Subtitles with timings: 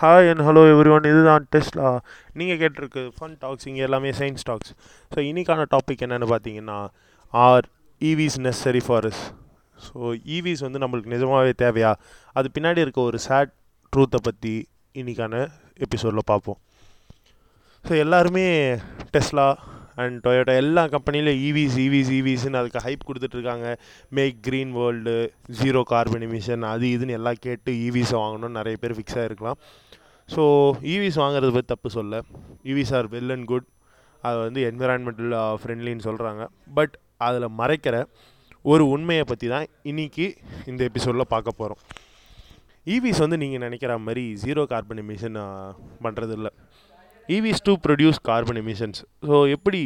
[0.00, 1.88] Hi and hello every one இதுதான் Tesla
[2.38, 4.70] நீங்கள் கேட்டிருக்கு ஃபன் டாக்ஸ் இங்கே எல்லாமே சயின்ஸ் டாக்ஸ்
[5.12, 6.76] ஸோ இன்னைக்கான டாபிக் என்னென்னு பார்த்தீங்கன்னா
[7.32, 7.66] are
[8.00, 9.18] EVs necessary for us?
[9.86, 9.98] So
[10.36, 11.90] EVs e வந்து நம்மளுக்கு நிஜமாகவே தேவையா?
[12.36, 13.52] அது பின்னாடி இருக்க ஒரு சேட்
[13.92, 14.54] ட்ரூத்தை பற்றி
[14.94, 15.34] இன்னைக்கான
[15.86, 16.58] எபிசோடில் பார்ப்போம்.
[17.84, 18.46] ஸோ எல்லாருமே
[19.16, 19.46] டெஸ்லா
[20.00, 23.66] அண்ட் டொயோட்டா எல்லா கம்பெனிலையும் இவிஸ் இவிஸ் இவிஸ்ன்னு அதுக்கு ஹைப் கொடுத்துட்ருக்காங்க.
[24.18, 25.14] Make green world
[25.60, 29.58] zero carbon emission அது இதுன்னு எல்லாம் கேட்டு e இவிஸை வாங்கணும்னு நிறைய பேர் ஃபிக்ஸ் இருக்கலாம்
[30.28, 30.42] ஸோ
[30.94, 32.22] இவிஸ் e வாங்குறது பற்றி தப்பு சொல்ல.
[32.72, 33.68] EVs are well and good
[34.22, 36.42] அது வந்து என்விரான்மெண்டல் ஃப்ரெண்ட்லின்னு சொல்கிறாங்க
[36.78, 36.94] பட்
[37.26, 37.96] அதில் மறைக்கிற
[38.64, 40.26] ஒரு உண்மையை பற்றி தான் இன்னைக்கு
[40.70, 41.82] இந்த எபிசோடில் பார்க்க போகிறோம்
[42.86, 45.38] ஈவிஸ் e வந்து நீங்கள் நினைக்கிற மாதிரி ஜீரோ கார்பன் எமிஷன்
[46.04, 46.52] பண்ணுறது இல்லை
[47.36, 49.82] EVs do produce carbon emissions so எப்படி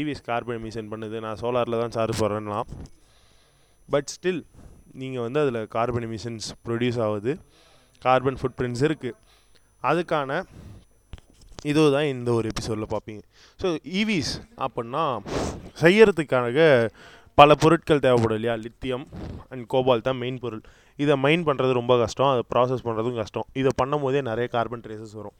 [0.00, 1.16] ஈவிஎஸ் கார்பன் எமிஷன் பண்ணுது?
[1.24, 2.60] நான் சோலாரில் தான் சார்ஜ் போடுறேன்னா
[3.94, 4.42] பட் ஸ்டில்
[5.00, 7.32] நீங்கள் வந்து அதில் கார்பன் எமிஷன்ஸ் ப்ரொடியூஸ் ஆகுது.
[8.02, 9.18] கார்பன் ஃபுட் பிரிண்ட்ஸ் இருக்குது
[9.90, 10.40] அதுக்கான
[11.70, 13.22] இது தான் இந்த ஒரு எபிசோடில் பார்ப்பீங்க.
[13.62, 13.66] ஸோ
[14.00, 15.04] ஈவிஸ் e அப்படின்னா
[15.82, 16.58] செய்யறதுக்காக
[17.40, 18.54] பல பொருட்கள் தேவைப்படும் இல்லையா?
[18.64, 19.04] லித்தியம்
[19.52, 20.62] அண்ட் கோபால் தான் மெயின் பொருள்.
[20.98, 22.30] இதை மைன் பண்ணுறது ரொம்ப கஷ்டம்.
[22.32, 23.46] அதை ப்ராசஸ் பண்ணுறதும் கஷ்டம்.
[23.60, 25.36] இதை பண்ணும் போதே நிறைய கார்பன் ட்ரேசஸ் வரும்.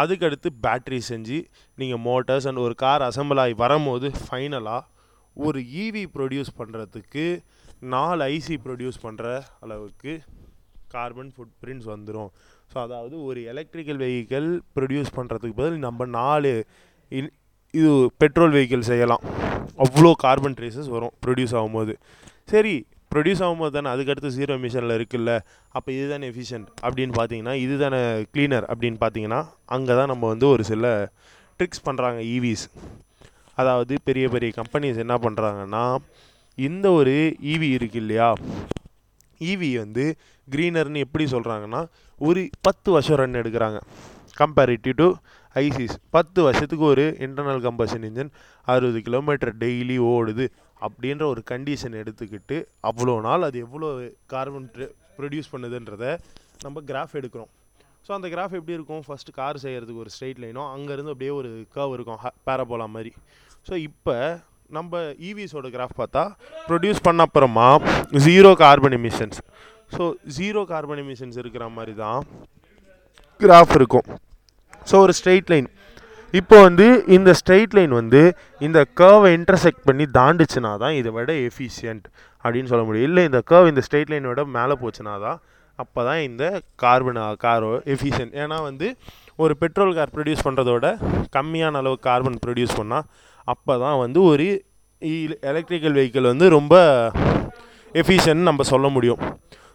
[0.00, 1.38] அதுக்கடுத்து பேட்ரி செஞ்சு
[1.78, 4.82] நீங்கள் மோட்டர்ஸ் அண்ட் ஒரு கார் அசம்பிள் ஆகி வரும்போது ஃபைனலாக
[5.36, 7.24] ஒரு ஈவி ப்ரொடியூஸ் பண்ணுறதுக்கு
[7.94, 9.24] நாலு ஐசி ப்ரொடியூஸ் பண்ணுற
[9.64, 10.12] அளவுக்கு
[10.94, 12.30] கார்பன் ஃபுட் பிரிண்ட்ஸ் வந்துடும்
[12.72, 16.52] ஸோ அதாவது ஒரு எலக்ட்ரிக்கல் வெஹிக்கிள் ப்ரொடியூஸ் பண்ணுறதுக்கு பதில் நம்ம நாலு
[17.12, 17.30] இன்
[17.74, 17.90] இது
[18.22, 19.22] பெட்ரோல் வெஹிக்கிள் செய்யலாம்.
[19.84, 21.92] அவ்வளோ கார்பன் ட்ரேசஸ் வரும் ப்ரொடியூஸ் ஆகும்போது.
[22.52, 22.74] சரி
[23.10, 25.32] ப்ரொடியூஸ் ஆகும்போது தானே அதுக்கடுத்து ஜீரோ மிஷனில் இருக்குல்ல
[25.74, 28.00] அப்போ இதுதானே எஃபிஷியன்ட் அப்படின்னு பார்த்தீங்கன்னா இதுதானே
[28.34, 30.86] க்ளீனர் அப்படின்னு பார்த்தீங்கன்னா அங்கே தான் நம்ம வந்து ஒரு சில
[31.60, 32.72] ட்ரிக்ஸ் பண்ணுறாங்க ஈவிஸ் e
[33.58, 35.84] அதாவது பெரிய பெரிய கம்பெனிஸ் என்ன பண்ணுறாங்கன்னா
[36.58, 37.14] இந்த ஒரு
[37.52, 38.28] ஈவி இருக்கு இல்லையா
[39.40, 40.04] ஈவி வந்து
[40.48, 41.80] க்ரீனர்னு எப்படி சொல்கிறாங்கன்னா
[42.20, 43.78] ஒரு பத்து வருஷம் ரன் எடுக்கிறாங்க.
[44.36, 45.08] Comparative to
[45.64, 45.96] ICs.
[46.16, 48.30] பத்து வருஷத்துக்கு ஒரு இன்டர்னல் கம்பஷன் இன்ஜின்
[48.68, 50.46] அறுபது கிலோமீட்டர் டெய்லி ஓடுது
[50.86, 52.56] அப்படின்ற ஒரு கண்டிஷன் எடுத்துக்கிட்டு
[52.88, 53.90] அவ்வளோ நாள் அது எவ்வளோ
[54.34, 54.66] கார்பன்
[55.18, 56.04] ப்ரொடியூஸ் பண்ணுதுன்றத
[56.64, 57.50] நம்ம கிராஃப் எடுக்கிறோம்.
[58.06, 59.04] ஸோ அந்த கிராஃப் எப்படி இருக்கும்?
[59.06, 63.12] ஃபஸ்ட்டு கார் செய்கிறதுக்கு ஒரு ஸ்ட்ரெயிட் லைனும் அங்கேருந்து அப்படியே ஒரு கர்வ் இருக்கும் பேரபோலா மாதிரி.
[63.68, 64.16] ஸோ இப்போ
[64.76, 66.22] நம்ம e ஈவிஸோட கிராஃப் பார்த்தா
[66.68, 67.66] ப்ரொடியூஸ் பண்ண அப்புறமா
[68.26, 69.40] zero carbon emissions
[69.96, 70.04] so
[70.38, 72.20] zero carbon emissions இருக்கிற மாதிரி தான்
[73.40, 74.08] கிராஃப் இருக்கும்.
[74.90, 75.68] ஸோ ஒரு ஸ்ட்ரெயிட் லைன்
[76.34, 76.86] இப்போ வந்து
[77.16, 78.20] இந்த ஸ்ட்ரெயிட் லைன் வந்து
[78.60, 82.06] இந்த கர்வை இன்டர்செக்ட் பண்ணி தாண்டுச்சுனா தான் இதை விட எஃபிஷியன்ட்
[82.44, 83.08] அப்படின்னு சொல்ல முடியும்.
[83.10, 85.38] இல்லை இந்த கர்வ் இந்த ஸ்ட்ரெயிட் லைனை விட மேலே போச்சுனா தான்
[85.78, 86.44] அப்போ தான் இந்த
[86.76, 88.86] கார்பன் காரோ எஃபிஷியன்ட் ஏன்னா வந்து
[89.36, 90.86] ஒரு பெட்ரோல் கார் ப்ரொடியூஸ் பண்ணுறதோட
[91.36, 93.06] கம்மியான அளவு கார்பன் ப்ரொடியூஸ் பண்ணால்
[93.48, 94.46] அப்போ தான் வந்து ஒரு
[95.02, 96.74] e-, எலக்ட்ரிக்கல் வெஹிக்கிள் வந்து ரொம்ப
[97.94, 99.20] எஃபிஷியன்ட் நம்ம சொல்ல முடியும்.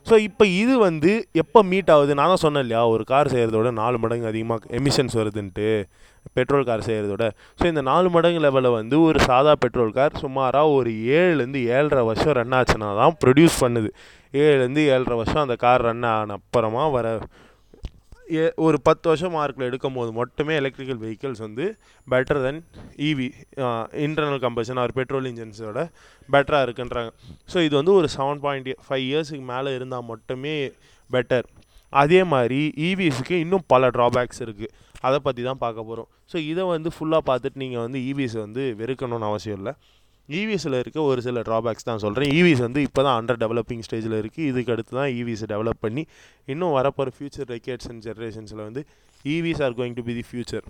[0.06, 2.14] ஸோ இப்போ இது வந்து எப்போ மீட் ஆகுது?
[2.14, 5.68] நான் தான் சொன்னேன் இல்லையா ஒரு கார் செய்கிறதோட நாலு மடங்கு அதிகமாக எமிஷன்ஸ் வருதுன்ட்டு
[6.36, 7.26] பெட்ரோல் கார் செய்கிறதோட
[7.60, 12.36] ஸோ இந்த நாலு மடங்கு லெவலில் வந்து ஒரு சாதா பெட்ரோல் கார் சுமாராக ஒரு ஏழுலேருந்து ஏழரை வருஷம்
[12.40, 13.90] ரன் ஆச்சுன்னா தான் ப்ரொடியூஸ் பண்ணுது.
[14.34, 17.08] ஏழுலேருந்து ஏழரை வருஷம் அந்த கார் ரன் ஆன அப்புறமா வர
[18.66, 21.66] ஒரு பத்து வருஷம் மார்க்கில் எடுக்கும் போது மட்டுமே எலக்ட்ரிக்கல் வெஹிக்கிள்ஸ் வந்து
[22.08, 22.60] better than
[23.10, 23.28] EV
[24.06, 25.82] internal combustion or petrol இன்ஜின்ஸோட
[26.30, 27.12] பெட்டராக இருக்குன்றாங்க.
[27.52, 30.56] ஸோ இது வந்து ஒரு செவன் பாயிண்ட் ஃபைவ் இயர்ஸுக்கு மேலே இருந்தால் மட்டுமே
[31.10, 31.48] பெட்டர்
[32.02, 34.70] அதே மாதிரி e இவிஎஸ்க்கு இன்னும் பல ட்ராபேக்ஸ் இருக்குது
[35.08, 38.64] அதை பற்றி தான் பார்க்க போகிறோம் ஸோ இதை வந்து ஃபுல்லாக பார்த்துட்டு நீங்கள் வந்து e ஈவிஸ் வந்து
[38.82, 39.74] வெறுக்கணும்னு அவசியம் இல்லை.
[40.32, 43.84] E இவிஎஸில் இருக்க ஒரு சில ட்ராபேக்ஸ் தான் சொல்கிறேன் இவிஎஸ் e வந்து இப்போ தான் அண்டர் டெவலப்பிங்
[43.84, 46.04] ஸ்டேஜில் இருக்குது இதுக்கு அடுத்து தான் e ஈவிஸை டெவலப் பண்ணி
[46.48, 48.84] இன்னும் வரப்போகிற ஃப்யூச்சர் ரெக்கேட்ஸ் அண்ட் ஜென்ரேஷன்ஸில் வந்து
[49.26, 50.66] EVs are going to be the future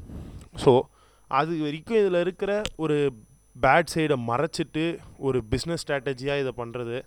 [0.57, 0.73] so
[1.31, 2.97] அது வரைக்கும் இதில் இருக்கிற ஒரு
[3.55, 4.85] பேட் சைடை மறைச்சிட்டு
[5.19, 6.97] ஒரு பிஸ்னஸ் ஸ்ட்ராட்டஜியாக இதை பண்ணுறது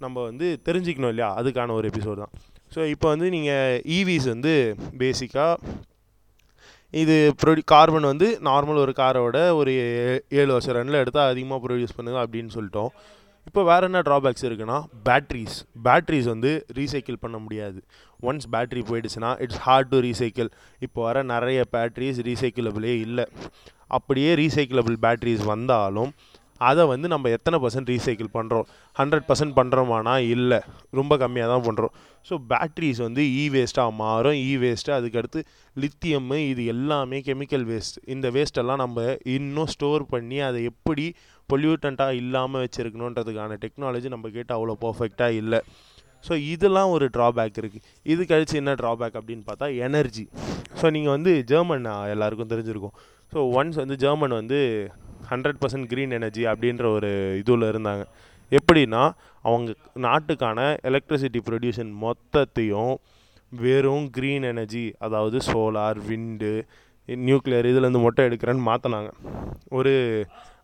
[0.00, 1.30] நம்ம வந்து தெரிஞ்சுக்கணும் இல்லையா?
[1.38, 2.32] அதுக்கான ஒரு எபிசோட் தான்.
[2.72, 4.54] ஸோ இப்போ வந்து நீங்கள் இவிஸ் வந்து
[4.98, 5.54] பேசிக்காக
[7.02, 9.72] இது ப்ரொடி கார்பன் வந்து நார்மல் ஒரு காரோட ஒரு
[10.40, 12.90] ஏழு வருஷம் ரனில் எடுத்தால் அதிகமாக ப்ரொடியூஸ் பண்ணுது அப்படின்னு சொல்லிட்டோம்.
[13.48, 17.78] இப்போ வேறு என்ன ட்ராபேக்ஸ் இருக்குன்னா பேட்ரிஸ் பேட்ரிஸ் வந்து ரீசைக்கிள் பண்ண முடியாது.
[18.28, 20.50] ஒன்ஸ் பேட்ரி போயிடுச்சுன்னா இட்ஸ் ஹார்ட் டு ரீசைக்கிள்
[20.86, 23.26] இப்போ வர நிறைய பேட்ரிஸ் ரீசைக்கிளபிளே இல்லை.
[23.98, 26.10] அப்படியே ரீசைக்கிளபிள் பேட்ரிஸ் வந்தாலும்
[26.70, 28.66] அதை வந்து நம்ம எத்தனை பர்சன்ட் ரீசைக்கிள் பண்ணுறோம்
[28.96, 30.58] ஹண்ட்ரட் பர்சன்ட் பண்ணுறோமானா இல்லை.
[30.98, 31.94] ரொம்ப கம்மியாக தான் பண்ணுறோம்
[32.28, 34.38] ஸோ பேட்ரிஸ் வந்து இ வேஸ்ட்டாக மாறும்.
[34.48, 35.42] இ வேஸ்ட்டு அதுக்கடுத்து
[35.76, 39.04] லித்தியம்மு இது எல்லாமே கெமிக்கல் வேஸ்ட் இந்த வேஸ்ட்டெல்லாம் நம்ம
[39.36, 41.06] இன்னும் ஸ்டோர் பண்ணி அதை எப்படி
[41.48, 45.60] பொல்யூட்டண்ட்டாக இல்லாமல் வச்சுருக்கணுன்றதுக்கான டெக்னாலஜி நம்ம கிட்ட அவ்வளோ பர்ஃபெக்டாக இல்லை.
[46.24, 50.24] ஸோ இதெல்லாம் ஒரு ட்ராபேக் இருக்குது இது கழிச்சு என்ன ட்ராபேக் அப்படின்னு பார்த்தா எனர்ஜி
[50.80, 52.94] ஸோ நீங்கள் வந்து ஜெர்மன் எல்லாருக்கும் தெரிஞ்சிருக்கும்.
[53.32, 54.58] ஸோ ஒன்ஸ் வந்து ஜெர்மன் வந்து
[55.30, 58.02] ஹண்ட்ரட் பர்சன்ட் க்ரீன் எனர்ஜி அப்படின்ற ஒரு இதில் இருந்தாங்க.
[58.52, 59.02] எப்படின்னா
[59.44, 62.94] அவங்க நாட்டுக்கான எலக்ட்ரிசிட்டி ப்ரொடியூஷன் மொத்தத்தையும்
[63.52, 66.52] வெறும் க்ரீன் எனர்ஜி அதாவது சோலார் விண்டு
[67.08, 69.10] நியூக்ளியர் இதுலேருந்து மட்டும் எடுக்கிறேன்னு மாற்றினாங்க
[69.68, 69.92] ஒரு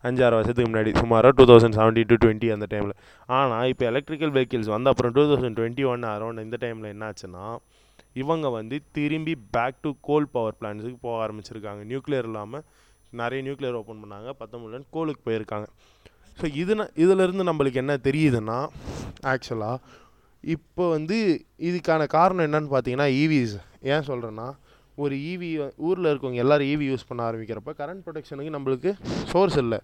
[0.03, 2.95] அஞ்சாறு வருஷத்துக்கு முன்னாடி சுமாராக two thousand seventy to twenty அந்த டைமில்
[3.29, 7.45] ஆனால் இப்போ எலக்ட்ரிக்கல் வெஹிக்கிள்ஸ் வந்து அப்புறம் two thousand twenty one around இந்த டைமில் என்னாச்சுன்னா
[8.21, 11.81] இவங்க வந்து திரும்பி பேக் டு கோல் பவர் பிளான்ஸுக்கு போக ஆரம்பிச்சிருக்காங்க.
[11.91, 12.65] நியூக்ளியர் இல்லாமல்
[13.21, 14.29] நிறைய நியூக்ளியர் ஓப்பன் பண்ணாங்க.
[14.41, 15.67] பத்தொம்பதுலன்னு கோலுக்கு போயிருக்காங்க.
[16.37, 18.59] ஸோ இதுனா இதிலேருந்து நம்மளுக்கு என்ன தெரியுதுன்னா
[19.33, 19.79] ஆக்சுவலாக
[20.43, 21.17] இப்போ வந்து
[21.67, 23.53] இதுக்கான காரணம் என்னன்னு பார்த்தீங்கன்னா e ஈவிஸ்
[23.91, 24.47] ஏன் சொல்கிறேன்னா
[25.03, 25.49] ஒரு ஈவி
[25.87, 28.91] ஊரில் இருக்கவங்க எல்லோரும் ஈவி யூஸ் பண்ண ஆரம்பிக்கிறப்ப கரண்ட் ப்ரொடெக்ஷனுக்கு நம்மளுக்கு
[29.31, 29.79] சோர்ஸ் இல்லை.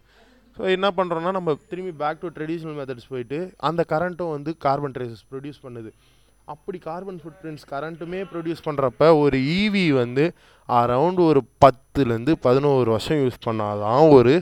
[0.57, 3.39] ஸோ என்ன பண்ணுறோன்னா நம்ம திரும்பி பேக் டு ட்ரெடிஷ்னல் மெத்தட்ஸ் போயிட்டு
[3.69, 5.91] அந்த கரண்ட்டும் வந்து கார்பன் ட்ரேசஸ் ப்ரொடியூஸ் பண்ணுது.
[6.53, 10.23] அப்படி கார்பன் ஃபுட் பிரிண்ட்ஸ் கரண்ட்டுமே ப்ரொடியூஸ் பண்ணுறப்ப ஒரு ஈவி வந்து
[10.69, 14.33] அரவுண்ட் ஒரு பத்துலேருந்து பதினோரு வருஷம் யூஸ் பண்ணாதான் ஒரு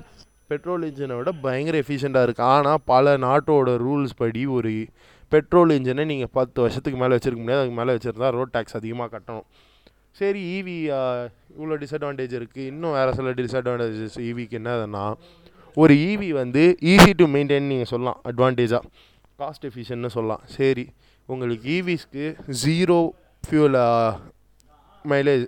[0.52, 4.72] பெட்ரோல் இன்ஜினை விட பயங்கர எஃபிஷியண்ட்டாக இருக்குது ஆனால் பல நாட்டோட ரூல்ஸ் படி ஒரு
[5.32, 7.64] பெட்ரோல் இன்ஜினை நீங்கள் பத்து வருஷத்துக்கு மேலே வச்சுருக்க முடியாது.
[7.64, 9.48] அதுக்கு மேலே வச்சுருந்தா ரோட் டேக்ஸ் அதிகமாக கட்டணும்.
[10.20, 10.78] சரி ஈவி
[11.58, 15.04] இவ்வளோ டிஸ்அட்வான்டேஜ் இருக்குது இன்னும் வேறு சில டிஸ்அட்வான்டேஜஸ் ஈவிக்கு என்னதுன்னா
[15.78, 16.64] ஒரு ஈவி வந்து
[16.94, 18.22] ஈஸி டு மெயின்டைன் நீங்கள் சொல்லலாம்.
[18.30, 18.84] அட்வான்டேஜாக
[19.42, 20.44] காஸ்ட் எஃபிஷியன்னு சொல்லலாம்.
[20.58, 20.86] சரி.
[21.30, 22.26] உங்களுக்கு ஈவிஸ்க்கு
[22.64, 23.00] zero
[23.44, 23.78] fuel
[25.06, 25.46] mileage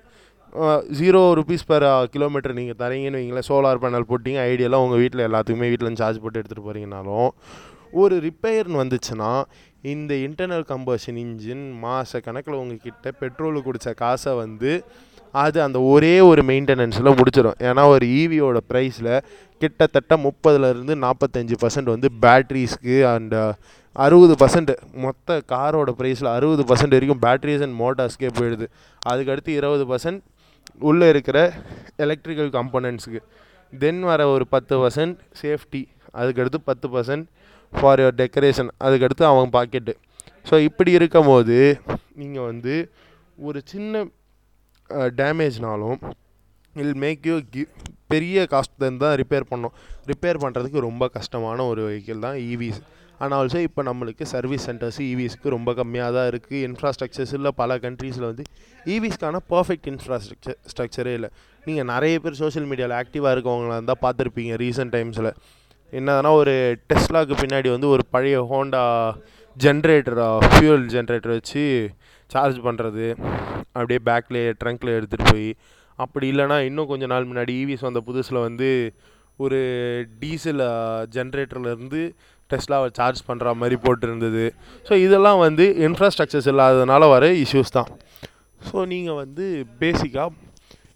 [0.99, 3.47] zero rupees per kilometre நீங்கள் தரீங்கன்னு வைங்களேன்.
[3.49, 7.29] சோலார் பேனல் போட்டிங்க ஐடியெல்லாம் உங்கள் வீட்டில் எல்லாத்துக்குமே வீட்டில் சார்ஜ் போட்டு எடுத்துகிட்டு போகிறீங்கனாலும்
[7.93, 9.31] ஒரு ரிப்பேர்னு வந்துச்சுன்னா
[9.81, 14.71] இந்த இன்டர்னல் கம்பர்ஷன் இன்ஜின் மாத கணக்கில் உங்ககிட்ட பெட்ரோலு குடித்த காசை வந்து
[15.33, 19.21] அது அந்த ஒரே ஒரு மெயின்டெனன்ஸில் முடிச்சிடும் ஏன்னா ஒரு ஈவியோட ப்ரைஸில்
[19.59, 23.35] கிட்டத்தட்ட முப்பதுலேருந்து நாற்பத்தஞ்சு பர்சன்ட் வந்து பேட்ரிஸ்க்கு அண்ட்
[23.95, 28.67] அறுபது பர்சன்ட் மொத்த காரோட ப்ரைஸில் அறுபது பர்சன்ட் வரைக்கும் பேட்ரிஸ் அண்ட் மோட்டார்ஸ்க்கே போயிடுது.
[29.09, 30.21] அதுக்கடுத்து இருபது பர்சன்ட்
[30.79, 31.53] உள்ளே இருக்கிற
[31.95, 33.21] எலக்ட்ரிக்கல் கம்பனண்ட்ஸுக்கு
[33.73, 37.25] தென் வர ஒரு பத்து பர்சன்ட் சேஃப்டி அதுக்கடுத்து பத்து பர்சன்ட்
[37.73, 39.93] ஃபார் யுவர் டெக்கரேஷன் அதுக்கடுத்து அவன் பாக்கெட்டு
[40.51, 41.79] ஸோ இப்படி இருக்கும் போது
[42.15, 42.89] நீங்கள் வந்து
[43.37, 44.05] ஒரு சின்ன
[45.19, 45.99] டேமேஜ்னாலும்
[46.73, 47.63] இல் மேக் யூ கி
[48.07, 49.73] பெரிய காஸ்ட் தான் ரிப்பேர் பண்ணோம்
[50.07, 52.79] ரிப்பேர் பண்ணுறதுக்கு ரொம்ப கஷ்டமான ஒரு வெஹிக்கிள் தான் e இவிஸ்
[53.19, 57.77] ஆனால் ஆல்சோ இப்போ நம்மளுக்கு சர்வீஸ் சென்டர்ஸ் e இவிஸ்க்கு ரொம்ப கம்மியாக தான் இருக்குது இன்ஃப்ராஸ்ட்ரக்சர்ஸ் இல்லை பல
[57.77, 58.43] கண்ட்ரீஸில் வந்து
[58.85, 61.29] இவிஸ்க்கான பர்ஃபெக்ட் இன்ஃப்ராஸ்ட்ரக்சர் ஸ்ட்ரக்சரே இல்லை.
[61.63, 65.31] நீங்கள் நிறைய பேர் சோஷியல் மீடியாவில் ஆக்டிவாக இருக்கவங்களா இருந்தால் பார்த்துருப்பீங்க ரீசெண்ட் டைம்ஸில்
[65.93, 66.55] என்னதுன்னா ஒரு
[66.91, 68.83] டெஸ்லாவுக்கு பின்னாடி வந்து ஒரு பழைய ஹோண்டா
[69.57, 71.63] ஜென்ரேட்டராக ஃபியூல் ஜென்ரேட்டர் வச்சு
[72.31, 73.07] சார்ஜ் பண்ணுறது
[73.79, 75.49] அப்படியே பேக்லேயே ட்ரங்க்கில் எடுத்துகிட்டு போய்
[75.99, 78.69] அப்படி இல்லைனா இன்னும் கொஞ்சம் நாள் முன்னாடி ஈவிஎஸ் வந்த புதுசில் வந்து
[79.39, 79.59] ஒரு
[80.21, 80.61] டீசல்
[81.15, 82.01] ஜென்ரேட்டர்லேருந்து
[82.49, 84.45] டெஸ்லாவை சார்ஜ் பண்ணுற மாதிரி போட்டிருந்தது.
[84.87, 87.89] ஸோ இதெல்லாம் வந்து இன்ஃப்ராஸ்ட்ரக்சர்ஸ் இல்லாததுனால வர இஷ்யூஸ் தான்.
[88.61, 89.45] ஸோ நீங்கள் வந்து
[89.81, 90.47] பேசிக்காக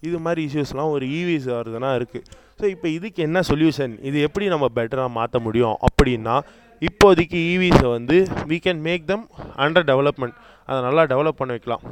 [0.08, 2.26] இது மாதிரி இஷ்யூஸ்லாம் ஒரு இவிஎஸ் வருதுன்னா இருக்குது
[2.58, 6.34] ஸோ இப்போ இதுக்கு என்ன சொல்யூஷன் இது எப்படி நம்ம பெட்டராக மாற்ற முடியும் அப்படின்னா
[6.82, 8.16] இப்போதைக்கு ஈவிஸை வந்து
[8.50, 9.24] we can make them
[9.64, 10.36] under development
[10.68, 11.84] அதை நல்லா டெவலப் பண்ண வைக்கலாம்.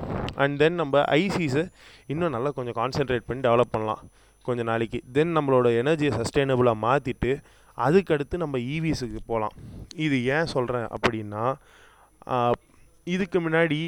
[0.42, 1.64] அண்ட் தென் நம்ம ஐசிஸை
[2.12, 4.02] இன்னும் நல்லா கொஞ்சம் கான்சென்ட்ரேட் பண்ணி டெவலப் பண்ணலாம்.
[4.44, 4.98] கொஞ்சம் நாளைக்கு.
[5.16, 7.32] தென் நம்மளோட எனர்ஜியை சஸ்டெயினபுளாக மாற்றிட்டு
[7.78, 9.54] அதுக்கடுத்து நம்ம e ஈவிஸுக்கு போகலாம்.
[10.04, 11.44] இது ஏன் சொல்கிறேன் அப்படின்னா
[13.14, 13.78] இதுக்கு முன்னாடி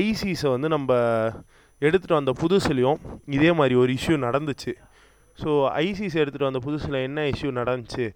[0.00, 0.90] ஐசிஸை வந்து நம்ம
[1.82, 3.00] எடுத்துகிட்டு வந்த புதுசுலேயும்
[3.36, 4.72] இதே மாதிரி ஒரு இஷ்யூ நடந்துச்சு.
[5.38, 5.50] ஸோ
[5.84, 8.06] ஐசிஸ் எடுத்துகிட்டு வந்த புதுசில் என்ன இஷ்யூ நடந்துச்சு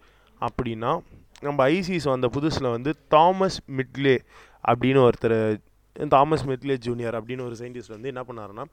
[0.40, 0.92] அப்படின்னா
[1.46, 4.16] நம்ம ஐசிஸ் வந்த புதுசில் வந்து தாமஸ் மிட்லே
[4.70, 5.38] அப்படின்னு ஒருத்தர்
[5.96, 8.64] தாமஸ் மெட்லே ஜூனியர் அப்படின்னு ஒரு சயின்டிஸ்ட் வந்து என்ன பண்ணாருன்னா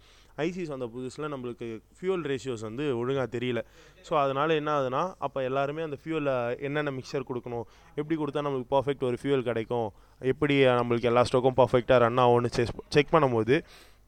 [0.46, 3.60] ஐசிஸ் வந்த புதுசில் நம்மளுக்கு ஃபியூல் ரேஷியோஸ் வந்து ஒழுங்காக தெரியல.
[4.08, 6.32] ஸோ அதனால் என்ன ஆகுதுன்னா அப்போ எல்லாருமே அந்த ஃபியூலில்
[6.68, 7.66] என்னென்ன மிக்சர் கொடுக்கணும்
[8.00, 9.88] எப்படி கொடுத்தா நம்மளுக்கு பர்ஃபெக்ட் ஒரு ஃபியூல் கிடைக்கும்
[10.22, 13.58] எப்படி நம்மளுக்கு எல்லா ஸ்டோக்கும் பர்ஃபெக்டாக ரன் ஆகும்னு செக் செக் பண்ணும்போது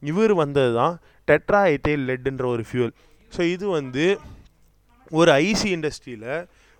[0.02, 0.96] இவர் வந்தது தான்
[1.28, 2.94] டெட்ரா எத்தைல் லெட்டுன்ற ஒரு ஃபியூல்
[3.32, 4.06] ஸோ இது வந்து
[5.12, 6.30] ஒரு ஐசி இண்டஸ்ட்ரியில்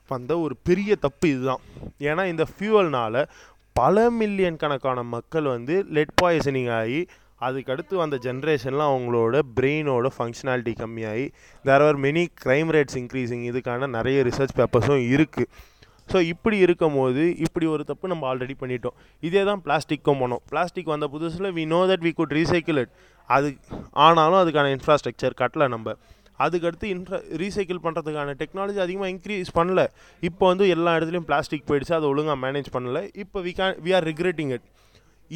[0.10, 1.62] வந்த ஒரு பெரிய தப்பு இதுதான்.
[2.10, 3.20] ஏன்னா இந்த ஃபியூவல்னால்
[3.80, 7.00] பல மில்லியன் கணக்கான மக்கள் வந்து லெட் பாய்சனிங் ஆகி
[7.48, 11.26] அதுக்கடுத்து வந்த ஜென்ரேஷனில் அவங்களோட பிரெயினோட functionality கம்மியாகி
[11.66, 15.50] there are many crime rates increasing இதுக்கான நிறைய ரிசர்ச் பேப்பர்ஸும் இருக்குது
[16.12, 18.96] ஸோ இப்படி இருக்கும் போது இப்படி ஒரு தப்பு நம்ம ஆல்ரெடி பண்ணிட்டோம்.
[19.28, 22.94] இதே தான் பிளாஸ்டிக்கும் பண்ணோம் பிளாஸ்டிக் வந்த புதுசில் we know that we could recycle it
[23.30, 23.50] அது
[24.06, 25.96] ஆனாலும் அதுக்கான இன்ஃப்ராஸ்ட்ரக்சர் கட்டலை நம்ம.
[26.46, 29.82] அதுக்கடுத்து இன்ட்ர ரீசைக்கிள் பண்ணுறதுக்கான டெக்னாலஜி அதிகமாக இன்க்ரீஸ் பண்ணல.
[30.30, 33.02] இப்போ வந்து எல்லா இடத்துலையும் பிளாஸ்டிக் போயிடுச்சு அதை ஒழுங்காக மேனேஜ் பண்ணல.
[33.24, 34.66] இப்போ we can we are regretting it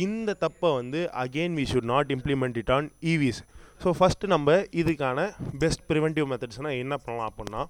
[0.05, 3.41] இந்த தப்பை வந்து again we should not implement it on EVs
[3.83, 5.19] so first நம்ம இதுக்கான
[5.63, 7.61] பெஸ்ட் ப்ரிவென்டிவ் மெத்தட்ஸ்னால் என்ன பண்ணலாம் அப்படின்னா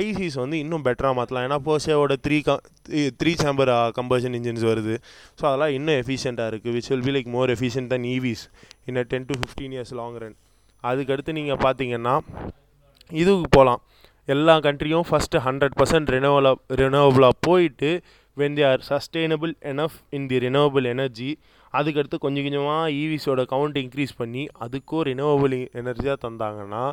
[0.00, 2.56] ஐசிஸ் வந்து இன்னும் பெட்டராக மாற்றலாம் ஏன்னா போர்ஷேவோட த்ரீ க
[3.20, 4.94] த்ரீ சேம்பர் கம்பர்ஷன் இன்ஜின்ஸ் வருது.
[5.38, 8.44] ஸோ அதெல்லாம் இன்னும் எஃபிஷியண்ட்டாக இருக்குது which will be like more efficient than EVs
[8.90, 10.36] in a ten to fifteen years long run
[10.84, 12.14] அதுக்கடுத்து நீங்கள் பார்த்தீங்கன்னா
[13.10, 13.82] இதுக்கு போகலாம்
[14.28, 17.90] எல்லா கண்ட்ரியும் ஃபஸ்ட்டு ஹண்ட்ரட் பர்சன்ட் ரினோவலாக ரினோவபிளாக போயிட்டு
[18.36, 21.30] when they are sustainable enough in the renewable energy
[21.74, 26.84] அதுக்கடுத்து கொஞ்சம் கொஞ்சமாக ஈவிஸோட கவுண்ட் இன்க்ரீஸ் பண்ணி அதுக்கும் ரினோவபிள் எனர்ஜியாக தந்தாங்கன்னா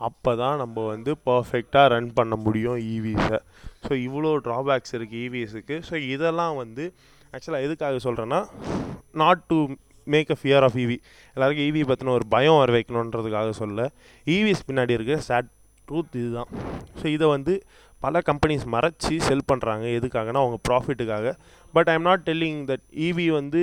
[0.00, 3.38] அப்போ தான் நம்ம வந்து பர்ஃபெக்டாக ரன் பண்ண முடியும் e ஈவிஸை
[3.84, 6.84] ஸோ இவ்வளோ ட்ராபேக்ஸ் இருக்குது ஈவிஎஸுக்கு e ஸோ இதெல்லாம் வந்து
[7.32, 8.40] ஆக்சுவலாக எதுக்காக சொல்கிறேன்னா
[9.14, 9.58] not to
[10.14, 10.98] make a fear of EV
[11.34, 13.90] எல்லாருக்கும் ஈவி பற்றின ஒரு பயம் வர வைக்கணுன்றதுக்காக சொல்ல
[14.36, 15.50] ஈவிஸ் பின்னாடி இருக்கிற சேட்
[15.88, 16.50] ட்ரூத் இதுதான்.
[17.00, 17.52] ஸோ இதை வந்து
[18.04, 21.30] பல கம்பெனிஸ் மறைச்சி செல் பண்ணுறாங்க எதுக்காகனா அவங்க ப்ராஃபிட்டுக்காக
[21.74, 23.60] but I'm not telling that EV வந்து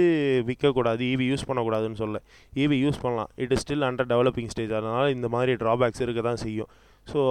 [0.48, 2.20] விற்கக்கூடாது ஈவி யூஸ் பண்ணக்கூடாதுன்னு சொல்ல
[2.64, 3.30] ஈவி யூஸ் பண்ணலாம்.
[3.44, 6.70] It is still under developing stage அதனால் இந்த மாதிரி ட்ராபேக்ஸ் இருக்க தான் செய்யும்.
[7.08, 7.22] ஸோ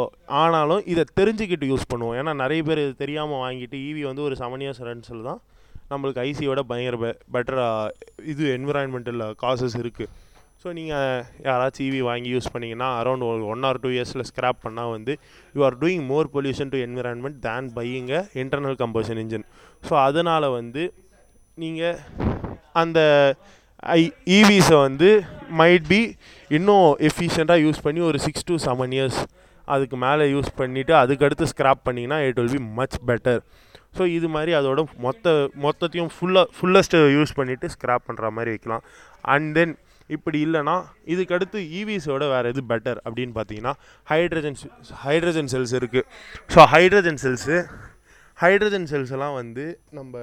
[0.42, 2.16] ஆனாலும் இதை தெரிஞ்சுக்கிட்டு யூஸ் பண்ணுவோம்.
[2.20, 5.40] ஏன்னா நிறைய பேர் இது தெரியாமல் வாங்கிட்டு ஈவி வந்து ஒரு செவன் இயர்ஸ் ரன்ஸில் தான்
[5.90, 7.90] நம்மளுக்கு ஐசியோட பயங்கர பெ பெட்டராக
[8.24, 10.10] இது என்விரான்மெண்டல் காசஸ் இருக்குது
[10.62, 14.92] ஸோ நீங்கள் யாராச்சும் இவி வாங்கி யூஸ் பண்ணிங்கன்னா அரௌண்ட் ஒரு ஒன் ஆர் டூ இயர்ஸில் ஸ்க்ராப் பண்ணால்
[14.92, 15.12] வந்து
[15.54, 19.46] you are doing more pollution to environment than buying a internal combustion engine
[19.82, 20.84] so அதனால் வந்து
[21.58, 21.98] நீங்கள்
[22.74, 23.00] அந்த
[23.92, 24.00] ஐ
[24.36, 25.08] இவிஸை வந்து
[25.56, 26.00] மைட் பி
[26.50, 29.20] இன்னும் எஃபிஷியண்ட்டாக யூஸ் பண்ணி ஒரு சிக்ஸ் டு செவன் இயர்ஸ்
[29.68, 33.40] அதுக்கு மேலே யூஸ் பண்ணிவிட்டு அதுக்கடுத்து ஸ்க்ராப் பண்ணிங்கன்னா it will be much better
[33.96, 35.32] so இது மாதிரி அதோட மொத்த
[35.64, 38.84] மொத்தத்தையும் ஃபுல்லாக ஃபுல்லஸ்ட்டு யூஸ் பண்ணிவிட்டு ஸ்க்ராப் பண்ணுற மாதிரி வைக்கலாம்.
[39.34, 39.74] அண்ட் தென்
[40.10, 40.76] இப்படி இல்லைனா
[41.12, 43.74] இதுக்கடுத்து e ஈவிஸோட வேறு எது பெட்டர் அப்படின்னு பார்த்தீங்கன்னா
[44.12, 44.58] ஹைட்ரஜன்
[45.04, 46.08] ஹைட்ரஜன் செல்ஸ் இருக்குது
[46.54, 47.58] so hydrogen cells
[48.38, 49.64] hydrogen cells எல்லாம் வந்து
[49.98, 50.22] நம்ம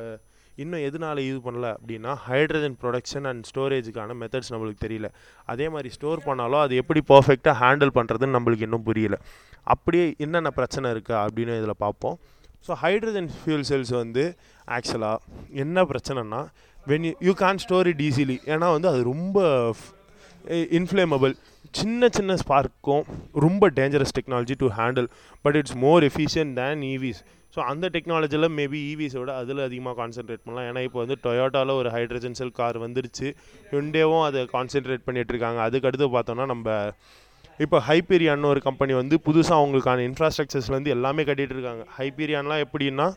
[0.62, 5.08] இன்னும் எதனால யூஸ் பண்ணல அப்படின்னா ஹைட்ரஜன் ப்ரொடக்ஷன் அண்ட் ஸ்டோரேஜுக்கான மெத்தட்ஸ் நம்மளுக்கு தெரியல.
[5.51, 9.18] அதே மாதிரி ஸ்டோர் பண்ணாலும் அது எப்படி பர்ஃபெக்டாக ஹேண்டில் பண்ணுறதுன்னு நம்மளுக்கு இன்னும் புரியல.
[9.74, 12.18] அப்படியே என்னென்ன பிரச்சனை இருக்குது அப்படின்னு இதில் பார்ப்போம்.
[12.68, 14.24] ஸோ ஹைட்ரஜன் ஃபியூல் செல்ஸ் வந்து
[14.77, 15.20] ஆக்சுவலாக
[15.63, 16.41] என்ன பிரச்சனைனா
[16.91, 19.39] when you you can store it easily ஏன்னா வந்து அது ரொம்ப
[20.80, 21.34] இன்ஃப்ளேமபிள்
[21.80, 23.03] சின்ன சின்ன ஸ்பார்க்கும்
[23.46, 25.08] ரொம்ப dangerous technology to handle
[25.46, 27.22] but it's more efficient than EVs
[27.56, 30.68] so அந்த டெக்னாலஜியில் மேபி ஈவிஸோட அதில் அதிகமாக கான்சென்ட்ரேட் பண்ணலாம்.
[30.70, 33.27] ஏன்னா இப்போ வந்து டொயோட்டாவில் ஒரு ஹைட்ரஜன் செல் கார் வந்துருச்சு.
[33.72, 35.60] ஹுண்டேவும் அதை கான்சென்ட்ரேட் பண்ணிகிட்டு இருக்காங்க.
[35.68, 36.68] அதுக்கடுத்து பார்த்தோன்னா நம்ம
[37.63, 41.84] இப்போ ஹைப்பீரியான்னு ஒரு கம்பெனி வந்து புதுசாக அவங்களுக்கான இன்ஃப்ராஸ்ட்ரக்சர்ஸ்லேருந்து எல்லாமே கட்டிகிட்டு இருக்காங்க.
[41.98, 43.08] ஹைப்பீரியான்லாம் எப்படின்னா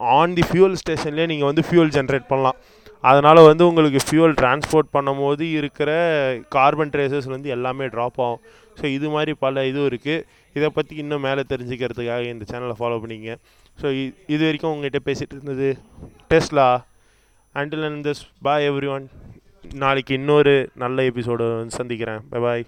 [0.00, 2.58] ஆன் தி ஃபியூல் ஸ்டேஷன்லேயே நீங்கள் வந்து ஃபியூல் ஜென்ரேட் பண்ணலாம்.
[3.10, 5.90] அதனால் வந்து உங்களுக்கு ஃபியூல் டிரான்ஸ்போர்ட் பண்ணும்போது இருக்கிற
[6.56, 8.42] கார்பன் ட்ரேசஸ்லேருந்து எல்லாமே ட்ராப் ஆகும்.
[8.78, 10.24] ஸோ இது மாதிரி பல இதுவும் இருக்குது
[10.58, 13.32] இதை பற்றி இன்னும் மேலே தெரிஞ்சுக்கிறதுக்காக இந்த சேனலை ஃபாலோ பண்ணிங்க.
[13.78, 13.86] ஸோ
[14.34, 15.68] இது வரைக்கும் உங்கள்கிட்ட பேசிகிட்டு இருந்தது
[16.32, 16.68] Tesla
[17.54, 19.06] until and this bye everyone
[19.82, 21.44] நாளைக்கு இன்னொரு நல்ல எபிசோடு
[21.78, 22.22] சந்திக்கிறேன்.
[22.32, 22.64] Bye bye